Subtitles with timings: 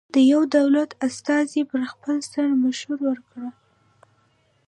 [0.13, 3.51] د یوه دولت استازی پر خپل سر مشوره ورکوي.